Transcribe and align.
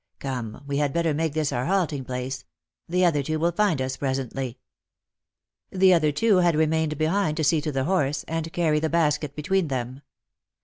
Come, 0.17 0.63
we 0.65 0.77
had 0.77 0.93
better 0.93 1.13
make 1.13 1.33
this 1.33 1.51
our 1.51 1.67
halting 1.67 2.05
place. 2.05 2.43
The 2.89 3.05
other 3.05 3.21
two 3.21 3.37
will 3.37 3.51
find 3.51 3.79
us 3.79 3.97
pre 3.97 4.09
sently." 4.09 4.55
The 5.69 5.93
other 5.93 6.11
two 6.11 6.37
had 6.37 6.55
remained 6.55 6.97
behind 6.97 7.37
to 7.37 7.43
see 7.43 7.61
to 7.61 7.71
the 7.71 7.83
horse, 7.83 8.23
and 8.27 8.51
carry 8.51 8.79
the 8.79 8.89
basket 8.89 9.35
between 9.35 9.67
them. 9.67 10.01